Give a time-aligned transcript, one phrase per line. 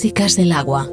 [0.00, 0.88] Músicas del agua.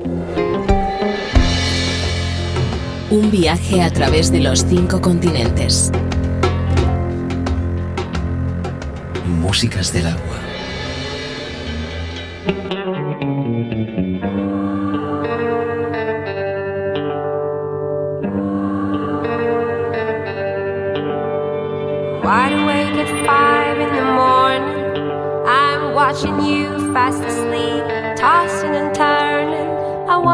[3.10, 5.94] Un viaje a través de los cinco continentes.
[9.40, 10.40] Músicas del agua.
[22.26, 25.48] Wide awake at five in the morning.
[25.48, 27.86] I'm watching you fast asleep,
[28.18, 28.67] tossing.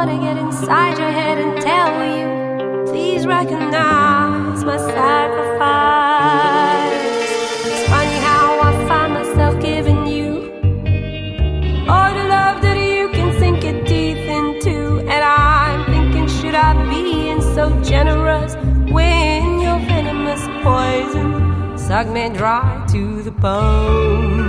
[0.05, 2.27] Wanna get inside your head and tell you,
[2.91, 5.61] please recognize my sacrifice.
[7.65, 10.51] It's funny how I find myself giving you
[11.87, 16.73] all the love that you can sink your teeth into, and I'm thinking, should I
[16.89, 18.57] be being so generous
[18.91, 24.42] when your venomous poison suck me dry to the bone?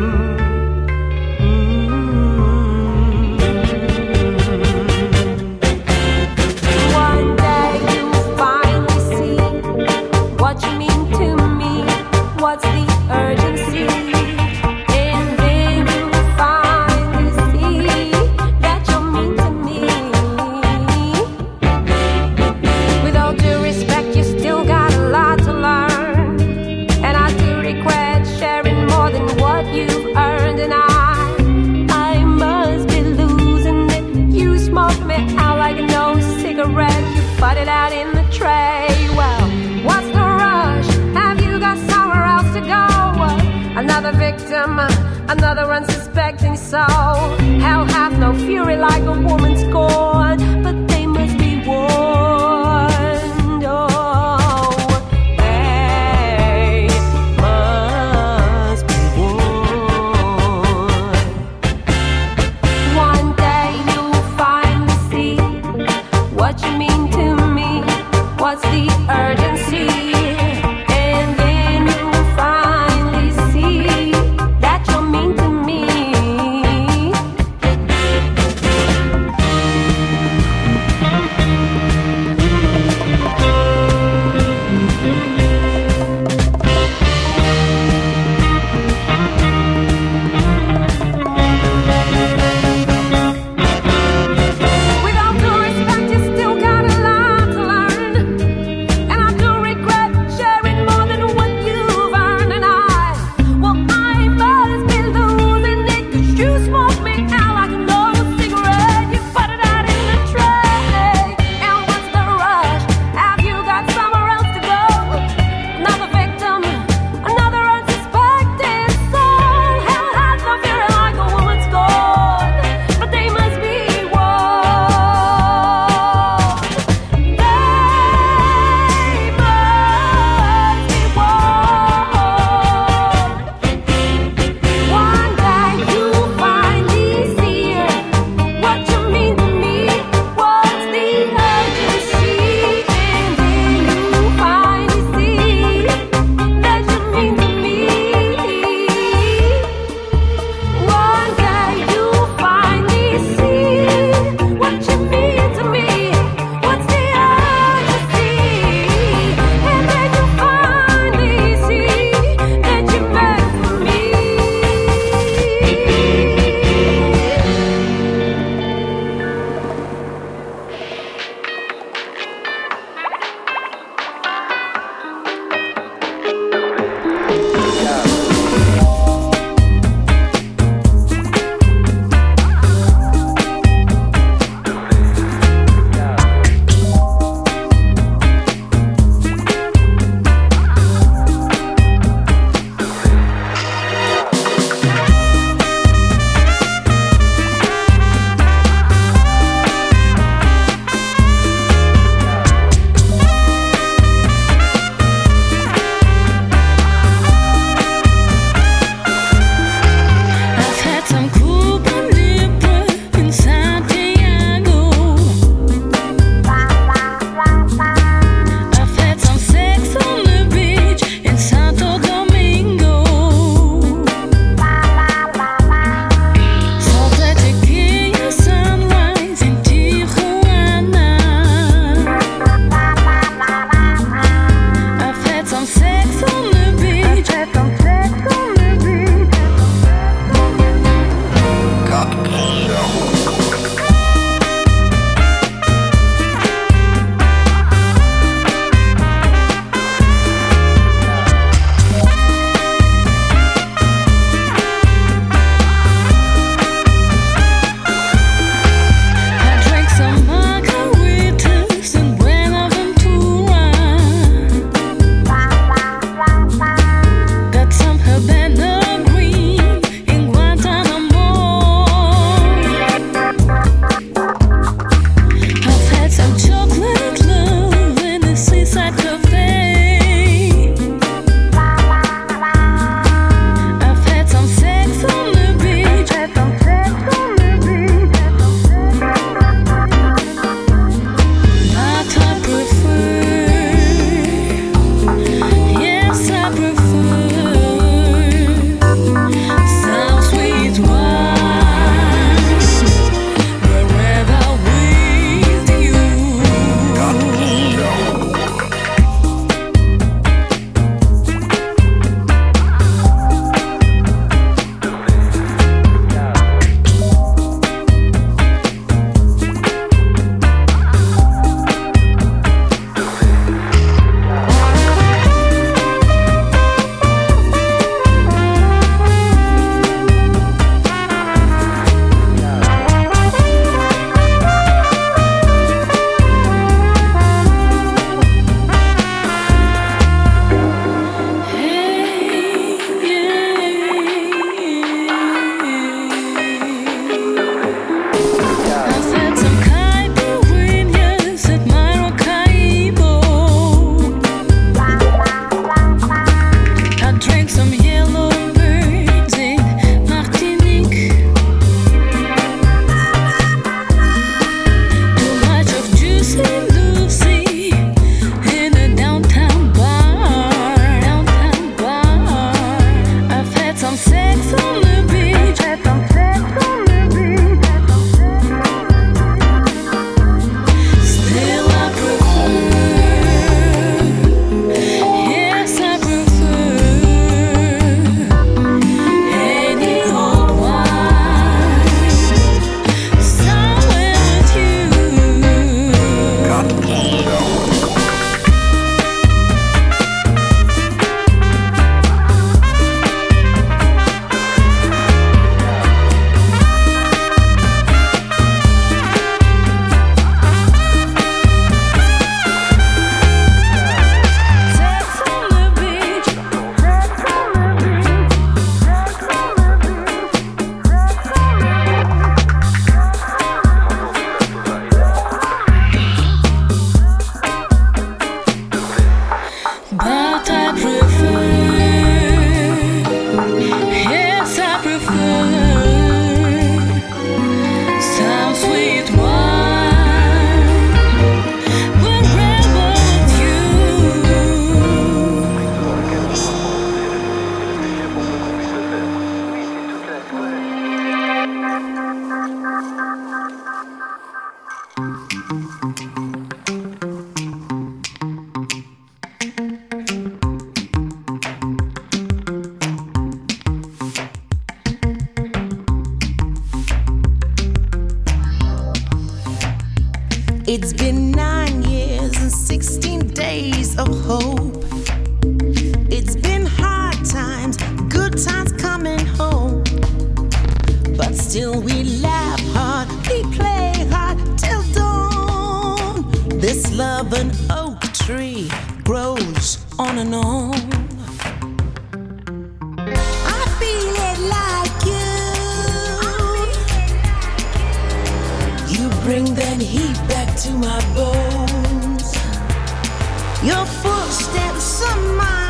[503.64, 505.63] Your footsteps are mine.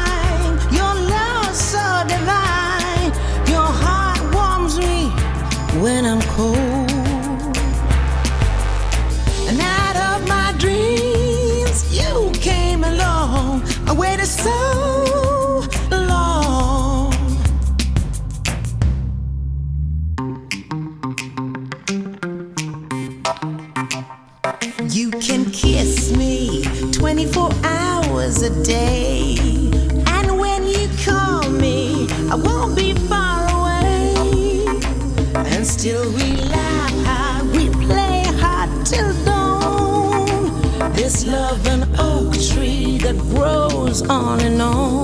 [44.10, 45.03] on and on.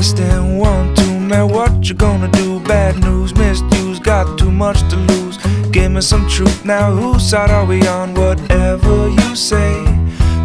[0.00, 1.50] best and one to mad.
[1.50, 2.58] What you gonna do?
[2.60, 5.36] Bad news, misused, got too much to lose.
[5.72, 6.90] Give me some truth now.
[6.90, 8.14] Whose side are we on?
[8.14, 9.72] Whatever you say,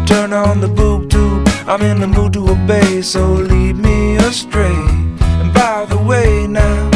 [0.04, 1.48] turn on the boob tube.
[1.66, 4.78] I'm in the mood to obey, so lead me astray.
[5.40, 6.90] And by the way, now,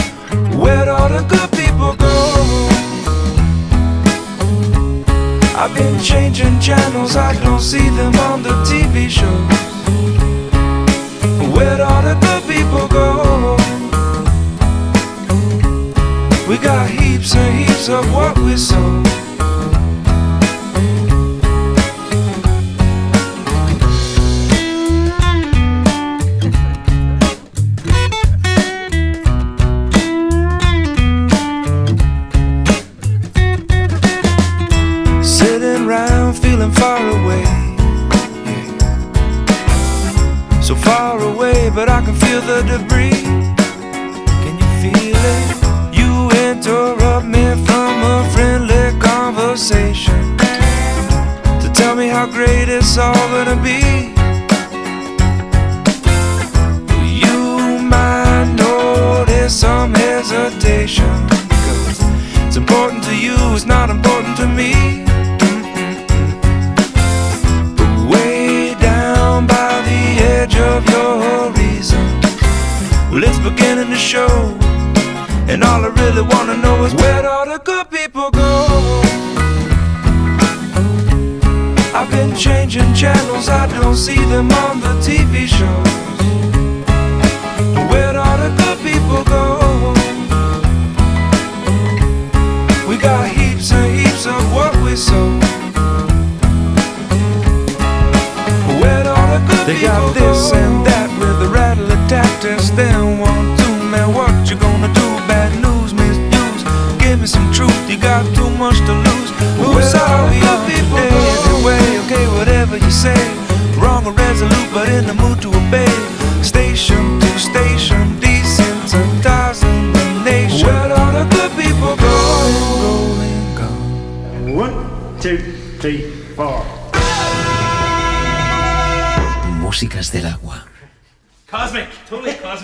[0.61, 2.17] where'd all the good people go?
[5.63, 9.70] I've been changing channels, I don't see them on the TV show.
[11.61, 13.55] Where all the good people go?
[16.49, 19.03] We got heaps and heaps of what we sow.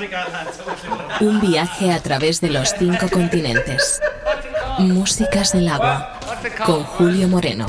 [1.20, 4.00] Un viaje a través de los cinco continentes.
[4.78, 6.18] Músicas del agua.
[6.64, 7.66] Con Julio Moreno.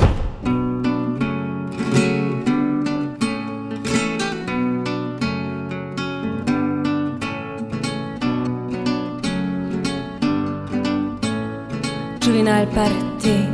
[12.23, 12.89] Juvenal para
[13.19, 13.47] ti,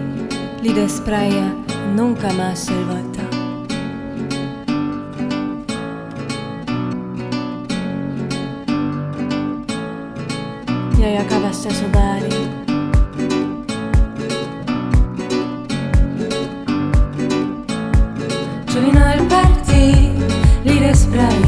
[0.61, 1.53] li despraia,
[1.95, 3.12] nunca más el voto.
[11.03, 12.31] Yayaka Bestia Sodari.
[18.71, 20.13] Giovinare partì,
[20.63, 21.42] lì respirare.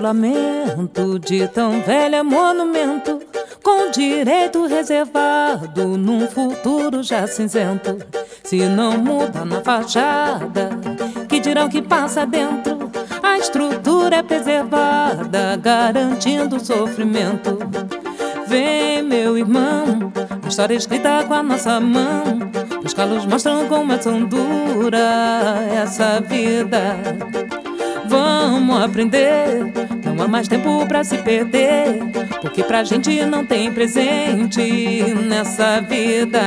[0.00, 3.20] Lamento de tão velho monumento,
[3.62, 7.98] com direito reservado num futuro já cinzento.
[8.44, 10.70] Se não muda na fachada,
[11.28, 12.90] que dirão que passa dentro?
[13.22, 17.58] A estrutura é preservada, garantindo o sofrimento.
[18.46, 20.12] Vem, meu irmão,
[20.44, 22.22] a história escrita com a nossa mão.
[22.84, 26.96] Os calos mostram como é tão dura essa vida.
[28.16, 29.66] Vamos aprender
[30.16, 31.98] não há mais tempo pra se perder,
[32.40, 36.40] porque pra gente não tem presente nessa vida.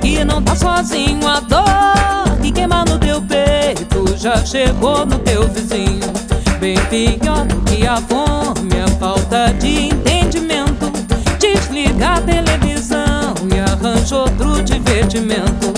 [0.00, 1.26] Que não tá sozinho.
[1.28, 6.12] A dor que queima no teu peito já chegou no teu vizinho.
[6.60, 10.92] Bem pior do que a fome, a falta de entendimento.
[11.38, 15.72] Desliga a televisão e arranja outro divertimento.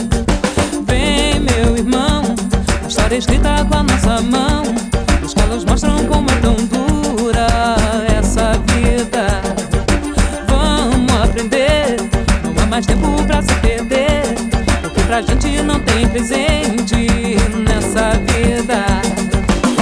[0.87, 2.23] Vem, meu irmão,
[2.83, 4.63] a história escrita com a nossa mão.
[5.25, 7.47] Os calos mostram como é tão dura
[8.19, 9.41] essa vida.
[10.47, 11.97] Vamos aprender,
[12.45, 13.64] não há mais tempo pra se
[15.07, 17.07] pra gente não tem presente
[17.67, 18.85] nessa vida.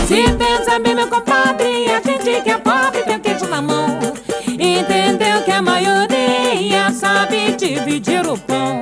[0.07, 3.99] Se pensa bem, meu compadre, a gente que é pobre tem o queijo na mão.
[4.49, 8.81] Entendeu que a maioria sabe dividir o pão.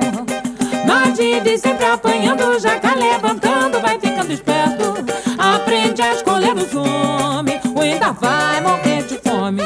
[0.85, 4.93] Mas vive sempre apanhando, já tá levantando, vai ficando esperto.
[5.37, 9.63] Aprende a escolher os homens, ou ainda vai morrer de fome.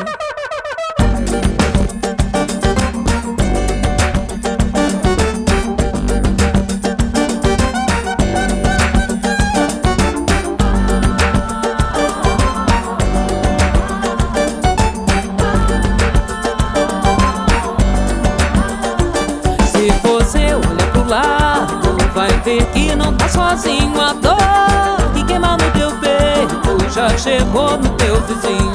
[27.26, 28.72] chegou no teu vizinho.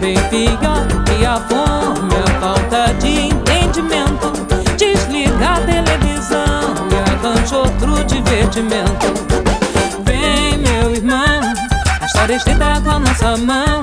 [0.00, 0.74] Bem filha,
[1.04, 4.32] que a fome a falta de entendimento.
[4.78, 9.12] Desliga a televisão e arranja outro divertimento.
[10.06, 11.42] Vem meu irmão,
[12.00, 13.80] a história escrita com a nossa mão.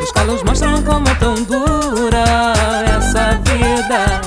[0.00, 2.24] Os calos mostram como é tão dura
[2.96, 4.22] essa vida.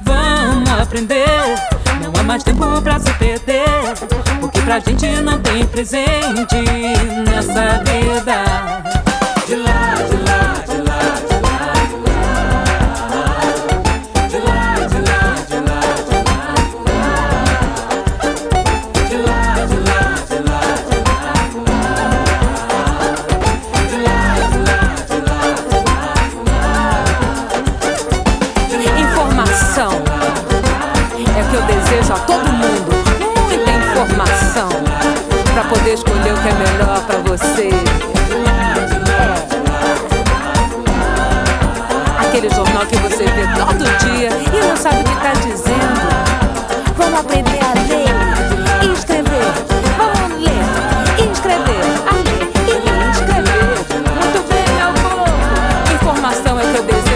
[0.00, 1.54] Vamos aprender,
[2.00, 4.31] não há mais tempo pra se perder.
[4.42, 6.56] Porque pra gente não tem presente
[7.24, 8.81] nessa vida.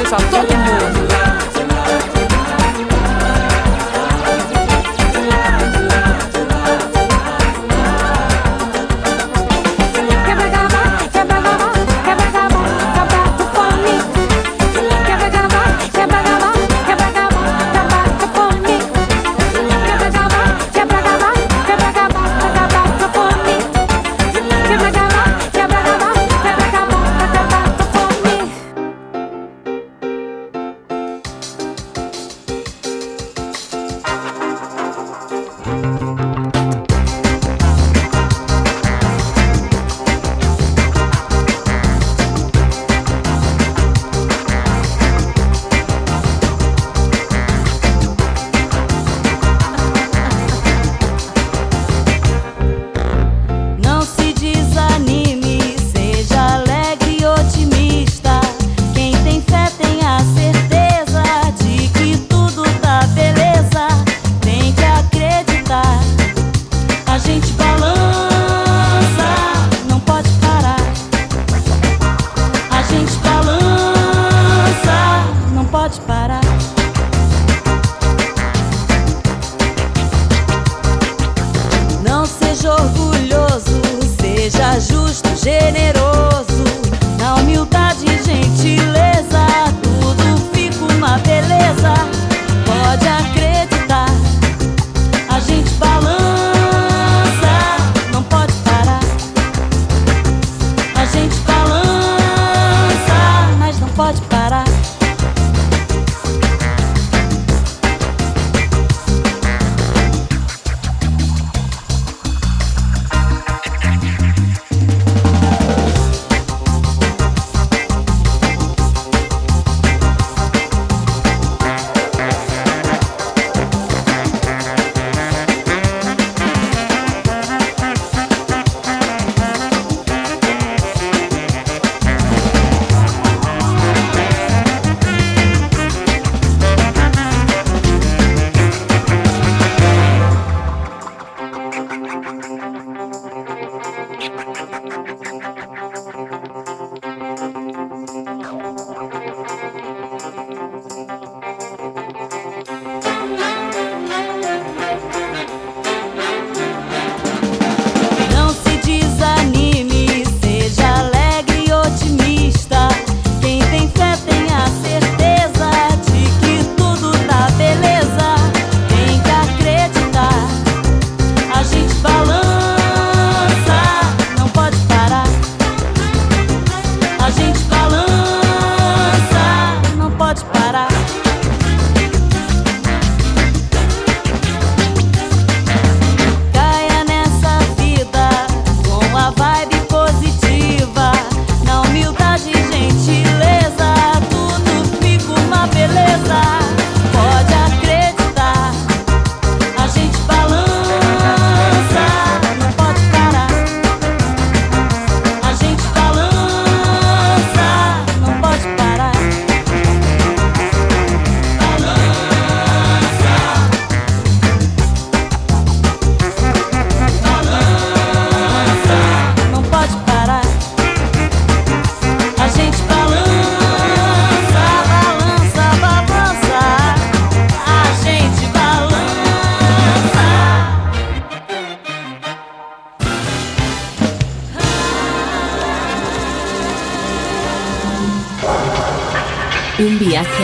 [0.08, 0.55] 上车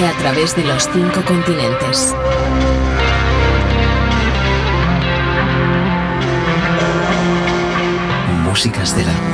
[0.01, 2.15] a través de los cinco continentes.
[8.43, 9.32] Músicas del agua.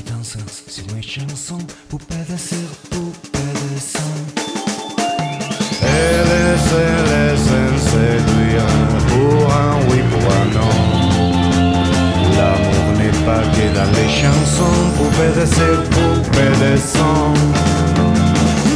[0.00, 0.36] Celles qui dansent
[0.68, 1.58] sur mes chansons,
[1.88, 2.58] poupées de cire,
[2.90, 4.16] poupées de sang.
[5.82, 7.52] Elles se laissent
[7.90, 8.68] séduire
[9.08, 10.74] pour un oui, pour un non.
[12.36, 17.34] L'amour n'est pas que dans les chansons, poupées de cire, poupées de sang.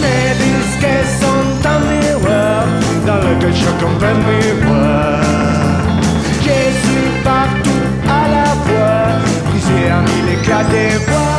[0.01, 2.65] Mes disques sont un miroir
[3.07, 5.34] dans lequel chacun peut me
[10.62, 11.35] des voix.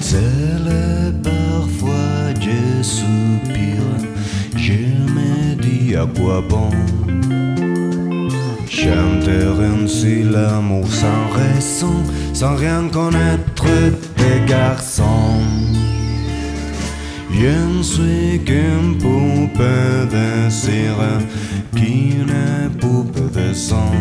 [0.00, 3.92] Seul parfois je soupire,
[4.56, 4.80] je
[5.14, 6.70] me dis à quoi bon.
[8.68, 11.96] Chanter ainsi l'amour sans raison,
[12.32, 13.66] sans rien connaître
[14.16, 15.42] des garçons.
[17.30, 21.04] Je ne suis qu'une poupée de cire
[21.76, 23.92] qui n'est poupée de sang.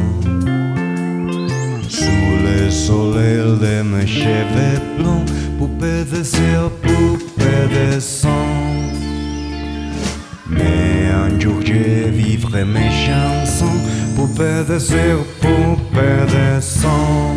[2.09, 5.25] Sous le soleil de mes cheveux blonds,
[5.57, 8.27] poupée de cire, poupée de sang.
[10.49, 13.79] Mais un jour je vivrai mes chansons,
[14.15, 17.35] poupée de cire, poupée de sang.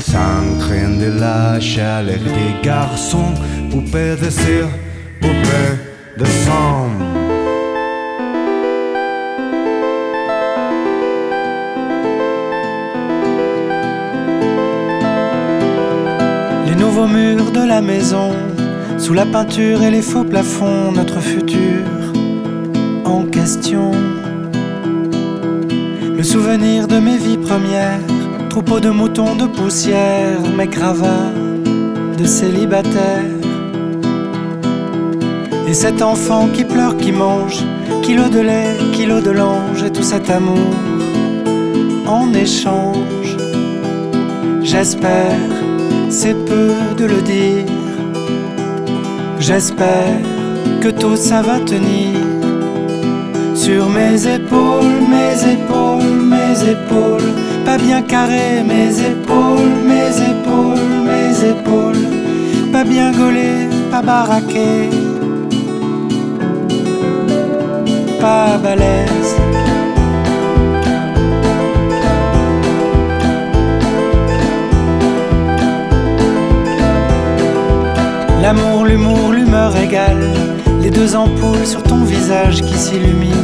[0.00, 3.32] Sans craindre de la chaleur des garçons,
[3.70, 4.68] poupée de cire,
[5.20, 5.72] poupée
[6.18, 6.97] de sang.
[16.98, 18.30] Nouveaux murs de la maison,
[18.98, 21.84] sous la peinture et les faux plafonds, notre futur
[23.04, 23.92] en question.
[26.16, 28.00] Le souvenir de mes vies premières,
[28.50, 31.32] troupeau de moutons de poussière, mes gravats
[32.18, 33.36] de célibataire.
[35.68, 37.62] Et cet enfant qui pleure, qui mange,
[38.02, 40.74] kilo de lait, kilo de l'ange, et tout cet amour
[42.06, 43.36] en échange.
[44.62, 45.67] J'espère,
[46.10, 47.66] c'est peu de le dire.
[49.38, 50.18] J'espère
[50.80, 52.14] que tout ça va tenir
[53.54, 57.30] sur mes épaules, mes épaules, mes épaules,
[57.64, 62.06] pas bien carré, mes épaules, mes épaules, mes épaules,
[62.72, 64.90] pas bien gaulé, pas baraqué,
[68.20, 69.17] pas balèze.
[78.48, 80.26] L'amour, l'humour, l'humeur égale,
[80.80, 83.36] les deux ampoules sur ton visage qui s'illuminent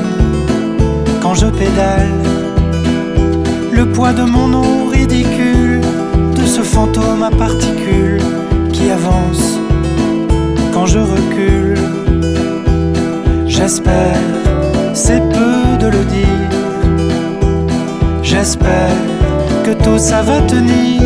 [1.20, 2.08] quand je pédale.
[3.70, 5.82] Le poids de mon nom ridicule,
[6.34, 8.22] de ce fantôme à particules
[8.72, 9.58] qui avance
[10.72, 11.78] quand je recule.
[13.46, 14.16] J'espère,
[14.94, 16.50] c'est peu de le dire.
[18.22, 18.96] J'espère
[19.64, 21.02] que tout ça va tenir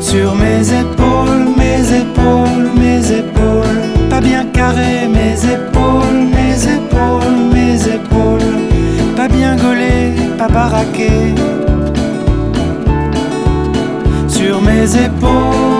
[0.00, 7.76] sur mes épaules, mes épaules, mes épaules, pas bien carré, mes épaules, mes épaules, mes
[7.96, 8.56] épaules,
[9.14, 11.34] pas bien gaulé, pas baraqué,
[14.28, 15.75] sur mes épaules,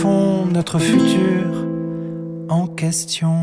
[0.00, 1.46] fond notre futur
[2.48, 3.40] en question.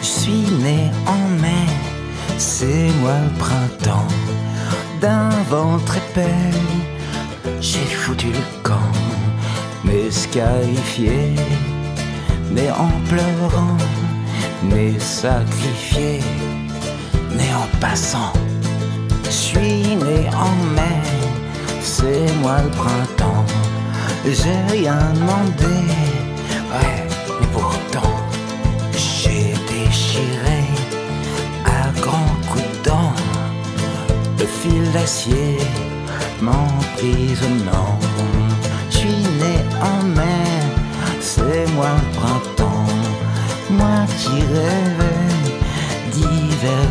[0.00, 1.66] Je suis né en mai,
[2.36, 4.12] c'est moi le printemps.
[5.00, 6.50] D'un ventre épais,
[7.60, 8.92] j'ai foutu le camp,
[9.84, 11.34] mais scarifié,
[12.50, 13.76] mais en pleurant,
[14.70, 16.20] mais sacrifié
[22.62, 23.44] le printemps.
[24.24, 25.76] J'ai rien demandé,
[26.72, 27.06] ouais,
[27.40, 28.14] mais pourtant
[28.92, 30.60] j'ai déchiré
[31.64, 33.14] à grands coups de dents
[34.38, 35.58] le fil d'acier
[36.42, 37.98] m'emprisonnant.
[38.90, 40.50] Je suis né en mai,
[41.20, 42.92] c'est moi le printemps,
[43.70, 45.28] moi qui rêvais
[46.12, 46.86] d'hiver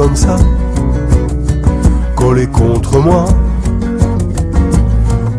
[0.00, 0.36] comme ça,
[2.16, 3.26] collé contre moi.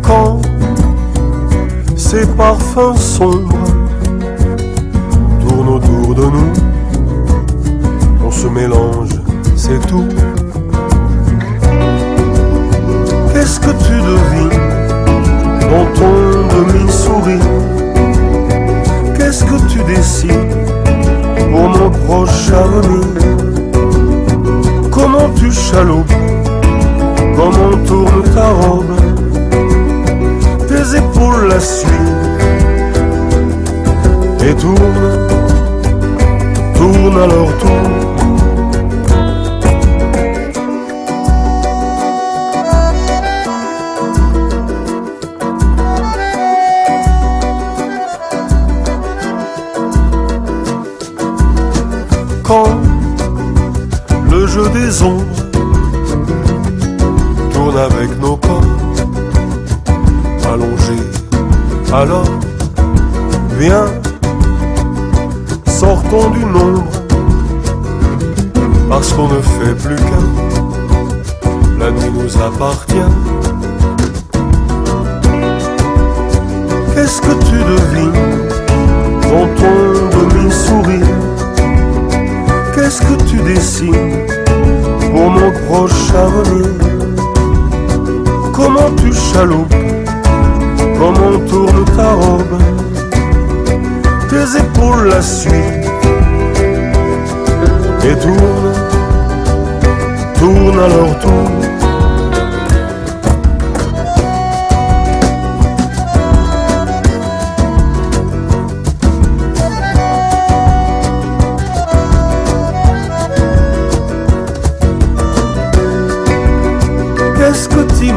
[0.04, 0.40] Quand
[1.96, 3.58] ces parfums sombres
[5.40, 6.54] tournent autour de nous,
[8.24, 9.10] on se mélange,
[9.56, 10.06] c'est tout.
[13.34, 14.62] Qu'est-ce que tu devines
[15.72, 16.14] dans ton
[16.56, 17.48] demi-souris?
[19.18, 20.56] Qu'est-ce que tu décides
[21.52, 23.51] pour mon prochain avenir?
[25.22, 26.08] vent du chalup,
[27.36, 28.96] comme on tourne ta robe,
[30.68, 31.92] tes épaules la suivent
[34.44, 35.28] et tourne,
[36.76, 38.11] tourne alors tourne
[54.52, 55.24] jeu des ombres,
[57.54, 58.60] tourne avec nos pas.
[60.46, 61.08] Allongés.
[61.94, 62.30] Alors,
[63.58, 63.86] viens,
[65.66, 66.84] sortons du nombre,
[68.90, 70.28] parce qu'on ne fait plus qu'un,
[71.80, 73.12] la nuit nous appartient.
[76.94, 78.12] Qu'est-ce que tu devines?
[79.32, 81.08] Dans ton demi-sourire
[82.76, 84.41] Qu'est-ce que tu dessines?
[85.22, 86.66] Pour mon proche avenir
[88.54, 89.76] Comment tu chaloupes
[90.98, 92.58] Comment tourne ta robe?
[94.30, 95.92] Tes épaules la suivent
[98.04, 98.74] Et tourne,
[100.40, 101.20] tourne à leur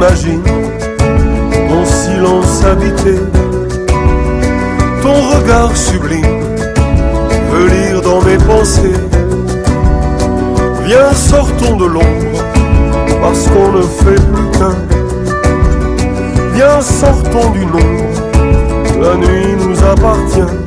[0.06, 3.14] Mon silence habité
[5.00, 6.44] Ton regard sublime
[7.50, 9.00] Veut lire dans mes pensées.
[10.84, 12.44] Viens sortons de l'ombre
[13.22, 14.76] Parce qu'on ne fait plus qu'un.
[16.52, 20.63] Viens sortons du nombre La nuit nous appartient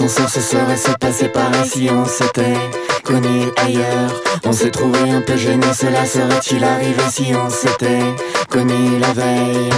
[0.00, 2.56] l'ascenseur, ce serait se passer par ici, on s'était
[3.04, 4.22] connus ailleurs.
[4.44, 8.14] On s'est trouvé un peu gêné, cela serait-il arrivé si on s'était
[8.48, 9.70] connus la veille?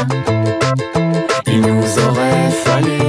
[1.47, 3.02] Il nous aurait fallu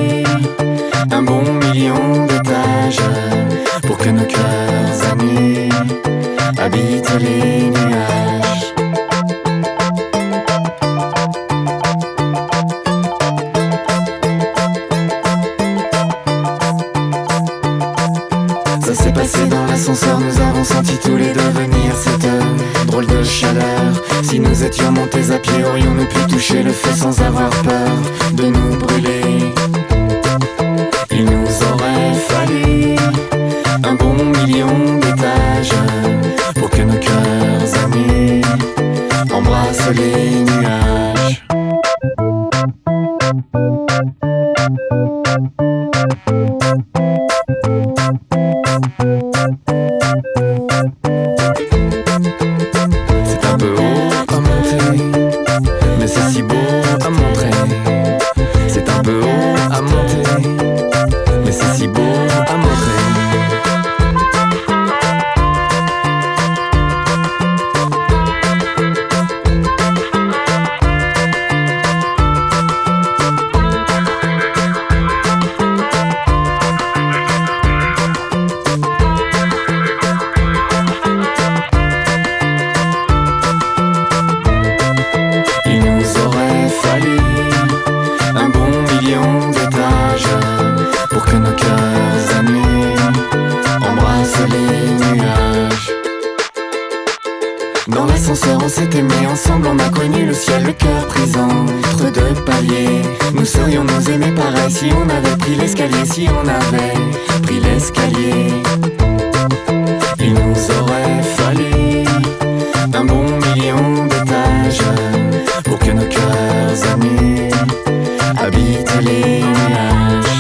[119.02, 120.40] les nuages.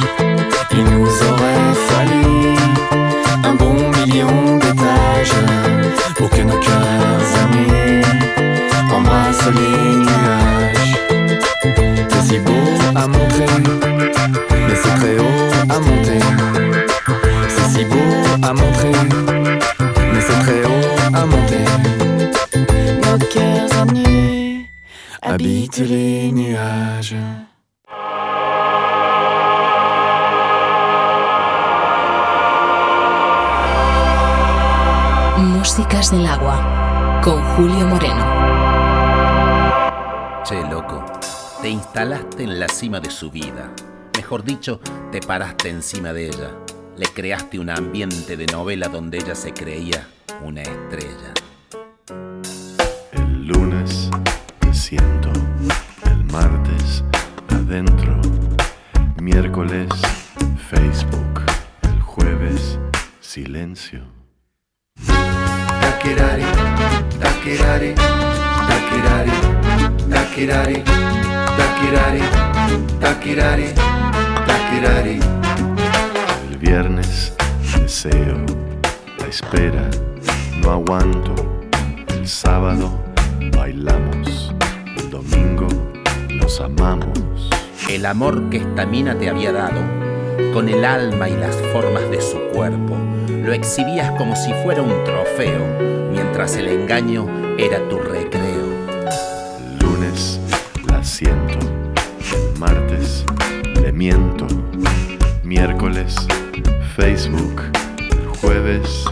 [0.71, 2.55] Il nous aurait fallu
[3.43, 5.35] un bon million d'étages
[6.15, 8.03] pour que nos cœurs amis
[8.91, 10.97] embrassent les nuages.
[12.09, 13.53] C'est si beau à montrer,
[14.67, 16.19] mais c'est très haut à monter.
[17.49, 18.91] C'est si beau à montrer,
[20.13, 21.65] mais c'est très haut à monter.
[23.03, 24.67] Nos cœurs amis
[25.21, 26.42] habitent les nuages.
[36.03, 38.25] Músicas del agua con Julio Moreno.
[40.43, 41.05] Che, loco,
[41.61, 43.71] te instalaste en la cima de su vida.
[44.17, 44.81] Mejor dicho,
[45.13, 46.51] te paraste encima de ella.
[46.97, 50.05] Le creaste un ambiente de novela donde ella se creía
[50.43, 51.33] una estrella.
[73.23, 73.67] Taquirari,
[74.45, 75.19] taquirari.
[76.51, 77.33] El viernes
[77.79, 78.45] deseo
[79.17, 79.89] la espera,
[80.61, 81.33] no aguanto.
[82.09, 82.91] El sábado
[83.55, 84.53] bailamos,
[84.97, 85.67] el domingo
[86.31, 87.49] nos amamos.
[87.89, 89.79] El amor que esta mina te había dado,
[90.53, 92.97] con el alma y las formas de su cuerpo,
[93.29, 97.25] lo exhibías como si fuera un trofeo, mientras el engaño
[97.57, 98.67] era tu recreo.
[99.57, 100.41] El lunes
[100.89, 101.72] la siento,
[102.63, 103.25] martes.
[103.83, 104.47] Le miento,
[105.43, 106.05] miércoles
[106.95, 107.61] Facebook,
[108.41, 109.05] jueves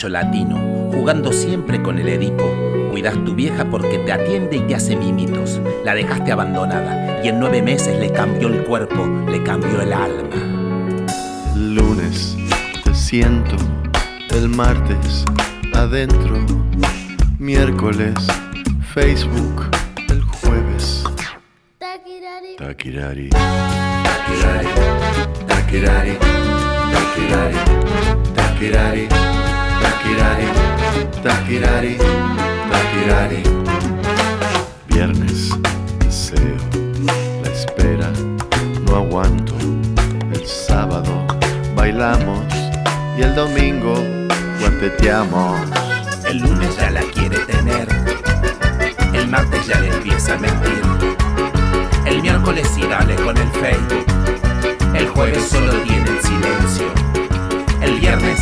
[0.00, 0.56] macho latino,
[0.94, 2.50] jugando siempre con el Edipo.
[2.90, 5.60] Cuidas tu vieja porque te atiende y te hace mimitos.
[5.84, 10.36] La dejaste abandonada y en nueve meses le cambió el cuerpo, le cambió el alma.
[11.54, 12.34] El lunes
[12.82, 13.56] te siento,
[14.30, 15.26] el martes
[15.74, 16.46] adentro,
[17.38, 18.14] miércoles
[18.94, 19.68] Facebook,
[20.08, 21.04] el jueves.
[21.78, 22.56] Taquirari.
[22.56, 23.28] Taquirari.
[25.46, 26.16] Taquirari.
[26.90, 27.56] Taquirari.
[28.34, 29.29] Taquirari.
[31.22, 31.96] Taquirari,
[32.70, 33.42] taquirari.
[34.88, 35.50] Viernes,
[35.98, 36.56] deseo,
[37.42, 38.10] la espera,
[38.86, 39.54] no aguanto.
[40.32, 41.26] El sábado
[41.74, 42.44] bailamos
[43.18, 43.94] y el domingo
[44.80, 45.60] guardeteamos.
[46.24, 47.88] El lunes ya la quiere tener,
[49.12, 50.82] el martes ya le empieza a mentir.
[52.06, 54.06] El miércoles sí dale con el Facebook,
[54.94, 56.86] el jueves solo tiene el silencio.
[57.82, 58.40] El viernes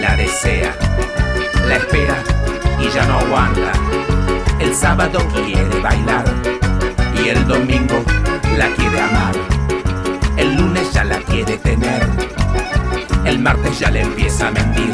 [0.00, 0.74] la desea,
[1.68, 2.16] la espera
[2.80, 3.72] y ya no aguanta.
[4.58, 6.24] El sábado quiere bailar
[7.14, 8.02] y el domingo
[8.56, 9.34] la quiere amar.
[10.36, 12.08] El lunes ya la quiere tener,
[13.24, 14.92] el martes ya le empieza a mentir.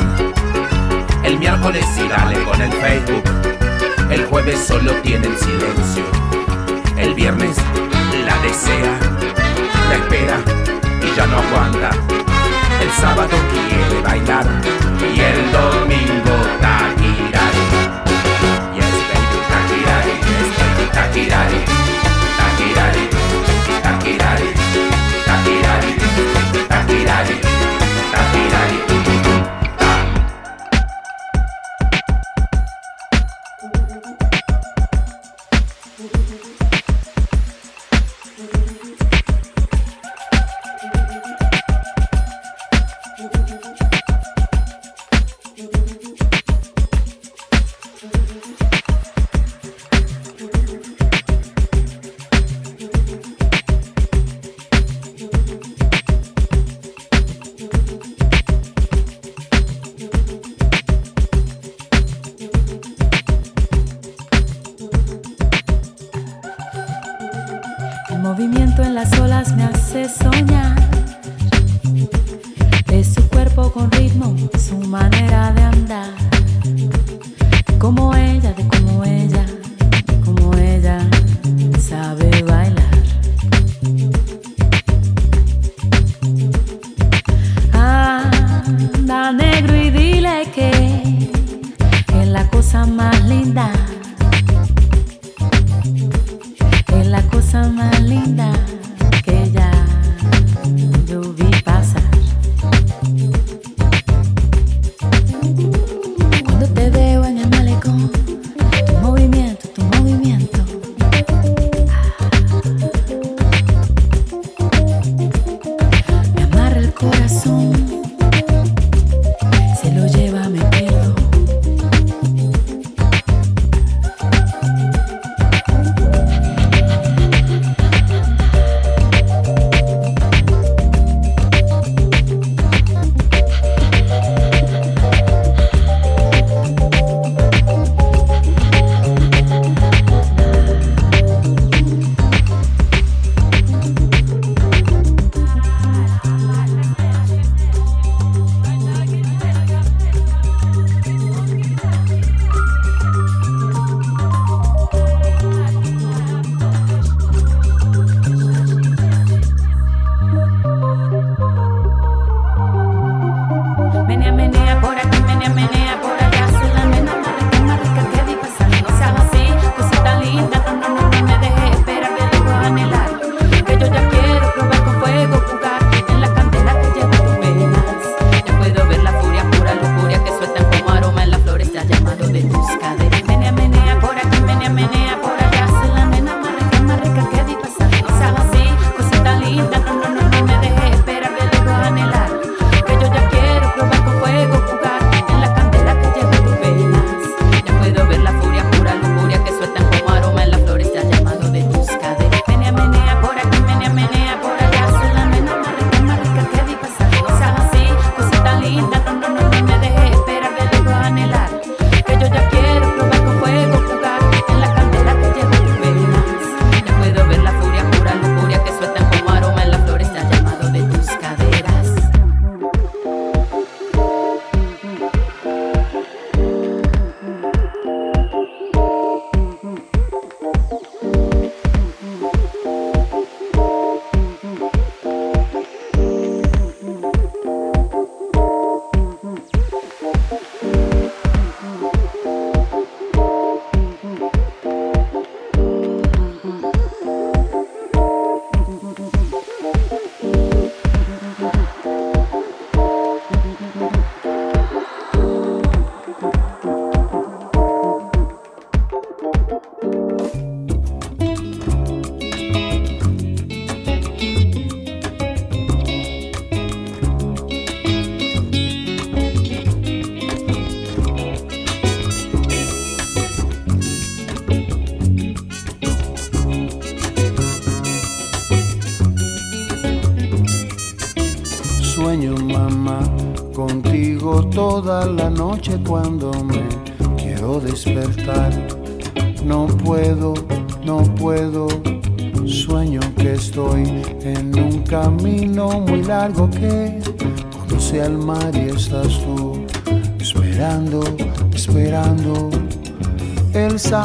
[1.22, 3.24] El miércoles sí dale con el Facebook,
[4.10, 6.04] el jueves solo tiene el silencio.
[6.96, 7.56] El viernes
[8.26, 8.98] la desea,
[9.88, 10.38] la espera
[11.02, 11.90] y ya no aguanta.
[12.80, 14.46] El sábado quiere bailar
[15.14, 16.43] y el domingo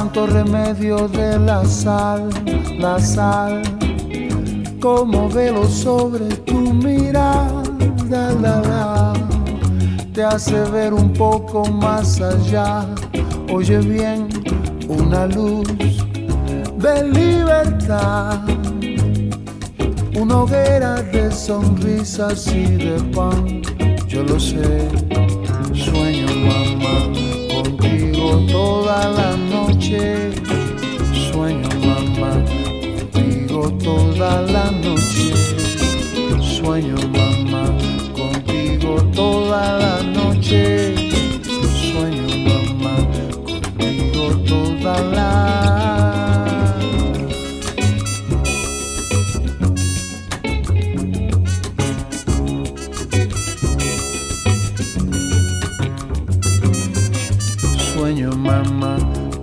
[0.09, 2.29] santo remedio de la sal,
[2.79, 3.61] la sal,
[4.81, 7.61] como velo sobre tu mirada,
[8.09, 9.13] la, la,
[10.11, 12.87] te hace ver un poco más allá.
[13.53, 14.27] Oye bien,
[14.87, 15.67] una luz
[16.77, 18.39] de libertad,
[20.15, 23.61] una hoguera de sonrisas y de pan.
[24.07, 24.87] Yo lo sé,
[25.73, 27.11] sueño mamá
[27.53, 29.48] contigo toda la noche.
[29.79, 32.43] Sueño mamá
[33.13, 35.31] contigo toda la noche.
[36.41, 37.18] Sueño mamá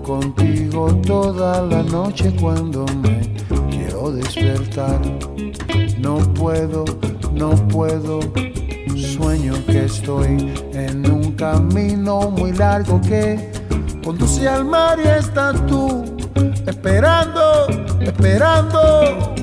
[0.07, 3.35] contigo toda la noche cuando me
[3.71, 5.01] quiero despertar.
[5.99, 6.85] No puedo,
[7.33, 8.21] no puedo.
[8.95, 13.51] Sueño que estoy en un camino muy largo que
[14.05, 16.05] conduce al mar y estás tú
[16.67, 17.67] esperando,
[18.01, 19.35] esperando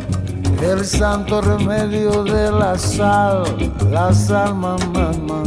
[0.61, 3.43] el santo remedio de la sal,
[3.91, 5.43] la sal, mamá, mamá,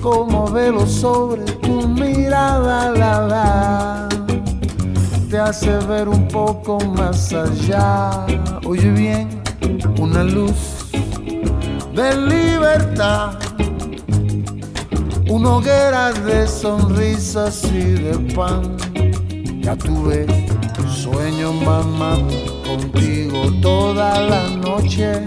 [0.00, 4.03] como velo sobre tu mirada, la, la,
[5.34, 8.24] te hace ver un poco más allá.
[8.64, 9.28] Oye bien,
[9.98, 10.92] una luz
[11.92, 13.32] de libertad,
[15.28, 18.76] una hoguera de sonrisas y de pan.
[19.60, 20.24] Ya tuve
[20.88, 22.16] sueño, mamá,
[22.64, 25.26] contigo toda la noche.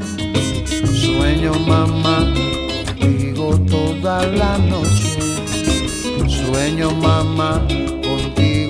[1.03, 2.33] Sueño, mamá,
[2.97, 5.19] contigo toda la noche.
[6.29, 7.61] Sueño, mamá,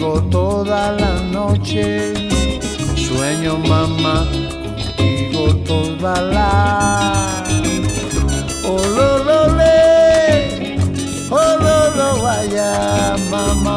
[0.08, 2.14] contigo toda la noche.
[2.96, 4.28] Sueño, mamá,
[4.98, 7.44] contigo toda la.
[8.64, 10.78] Oh, lo, lo, le.
[11.30, 13.16] Oh, lo, lo, vaya.
[13.30, 13.77] Mamá,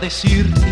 [0.00, 0.69] Decirte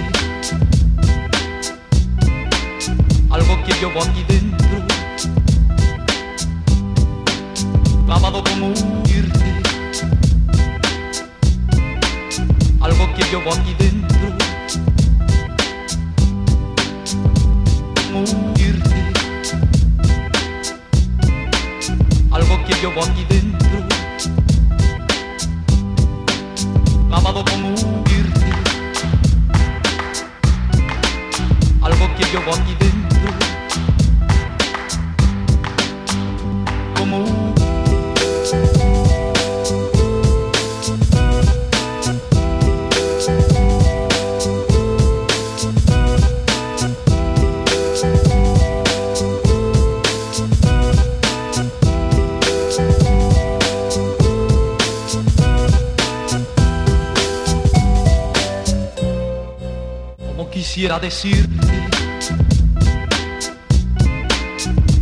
[60.89, 61.67] quisiera decirte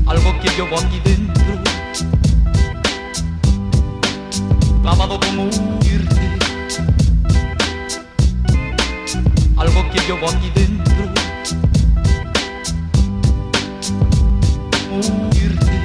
[0.05, 1.45] algo que llevo aquí dentro,
[4.82, 5.45] clavado como
[5.84, 6.39] irte,
[9.57, 11.05] algo que llevo aquí dentro,
[14.91, 15.76] como irte.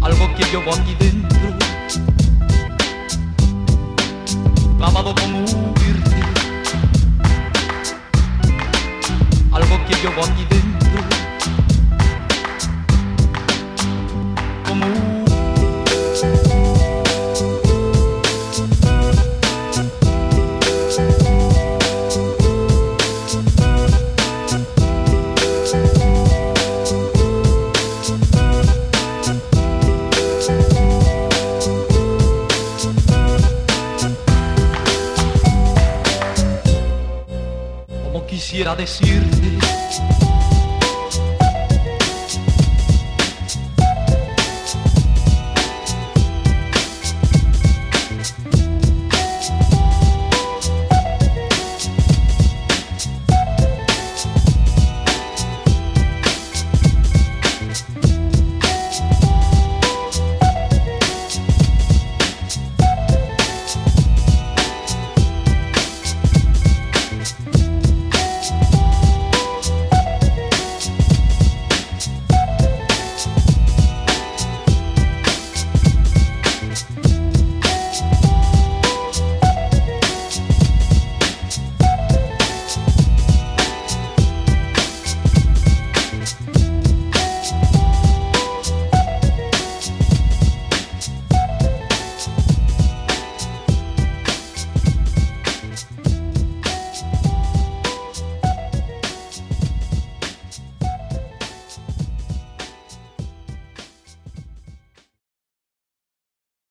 [0.00, 0.99] Algo que llevo aquí dentro,
[38.70, 39.29] agradecido.